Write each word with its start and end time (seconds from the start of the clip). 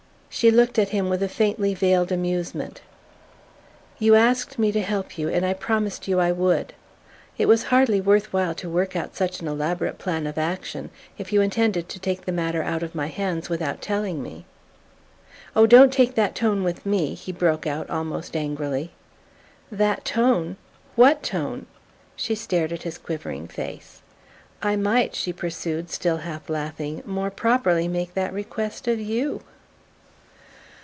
She 0.33 0.49
looked 0.49 0.79
at 0.79 0.89
him 0.89 1.09
with 1.09 1.21
a 1.21 1.27
faintly 1.27 1.73
veiled 1.73 2.09
amusement. 2.09 2.79
"You 3.99 4.15
asked 4.15 4.57
me 4.57 4.71
to 4.71 4.81
help 4.81 5.17
you 5.17 5.27
and 5.27 5.45
I 5.45 5.53
promised 5.53 6.07
you 6.07 6.21
I 6.21 6.31
would. 6.31 6.73
It 7.37 7.47
was 7.47 7.63
hardly 7.63 7.99
worth 7.99 8.31
while 8.31 8.55
to 8.55 8.69
work 8.69 8.95
out 8.95 9.13
such 9.13 9.41
an 9.41 9.49
elaborate 9.49 9.97
plan 9.97 10.25
of 10.25 10.37
action 10.37 10.89
if 11.17 11.33
you 11.33 11.41
intended 11.41 11.89
to 11.89 11.99
take 11.99 12.23
the 12.23 12.31
matter 12.31 12.63
out 12.63 12.81
of 12.81 12.95
my 12.95 13.07
hands 13.07 13.49
without 13.49 13.81
telling 13.81 14.23
me." 14.23 14.45
"Oh, 15.53 15.67
don't 15.67 15.91
take 15.91 16.15
that 16.15 16.33
tone 16.33 16.63
with 16.63 16.85
me!" 16.85 17.13
he 17.13 17.33
broke 17.33 17.67
out, 17.67 17.89
almost 17.89 18.33
angrily. 18.33 18.91
"That 19.69 20.05
tone? 20.05 20.55
What 20.95 21.23
tone?" 21.23 21.65
She 22.15 22.35
stared 22.35 22.71
at 22.71 22.83
his 22.83 22.97
quivering 22.97 23.49
face. 23.49 24.01
"I 24.63 24.77
might," 24.77 25.13
she 25.13 25.33
pursued, 25.33 25.89
still 25.91 26.17
half 26.19 26.49
laughing, 26.49 27.03
"more 27.05 27.29
properly 27.31 27.89
make 27.89 28.13
that 28.13 28.31
request 28.31 28.87
of 28.87 28.97
YOU!" 28.97 29.41